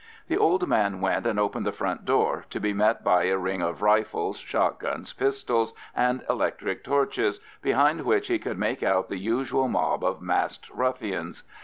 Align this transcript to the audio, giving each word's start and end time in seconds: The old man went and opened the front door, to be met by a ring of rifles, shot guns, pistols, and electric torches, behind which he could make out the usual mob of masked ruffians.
The 0.29 0.35
old 0.39 0.67
man 0.67 0.99
went 0.99 1.27
and 1.27 1.39
opened 1.39 1.63
the 1.67 1.71
front 1.71 2.05
door, 2.05 2.45
to 2.49 2.59
be 2.59 2.73
met 2.73 3.03
by 3.03 3.25
a 3.25 3.37
ring 3.37 3.61
of 3.61 3.83
rifles, 3.83 4.37
shot 4.39 4.79
guns, 4.79 5.13
pistols, 5.13 5.75
and 5.95 6.23
electric 6.27 6.83
torches, 6.83 7.39
behind 7.61 8.01
which 8.01 8.27
he 8.27 8.39
could 8.39 8.57
make 8.57 8.81
out 8.81 9.09
the 9.09 9.19
usual 9.19 9.67
mob 9.67 10.03
of 10.03 10.19
masked 10.19 10.71
ruffians. 10.71 11.43